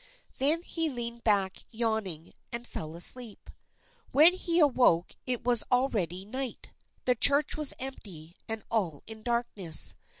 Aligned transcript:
Then 0.39 0.63
he 0.63 0.89
leaned 0.89 1.23
back 1.23 1.61
yawning, 1.69 2.33
and 2.51 2.65
fell 2.65 2.95
asleep. 2.95 3.51
When 4.11 4.33
he 4.33 4.57
awoke 4.57 5.15
it 5.27 5.43
was 5.43 5.63
already 5.71 6.25
night; 6.25 6.71
the 7.05 7.13
church 7.13 7.55
was 7.55 7.75
empty 7.77 8.35
and 8.49 8.63
all 8.71 9.03
in 9.05 9.21
darkness. 9.21 9.93